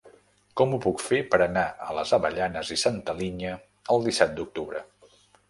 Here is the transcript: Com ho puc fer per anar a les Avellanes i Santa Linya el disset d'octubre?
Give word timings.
Com 0.59 0.71
ho 0.73 0.77
puc 0.85 1.03
fer 1.07 1.19
per 1.35 1.39
anar 1.45 1.65
a 1.89 1.97
les 1.97 2.13
Avellanes 2.19 2.73
i 2.77 2.79
Santa 2.85 3.17
Linya 3.21 3.53
el 3.97 4.09
disset 4.09 4.35
d'octubre? 4.43 4.85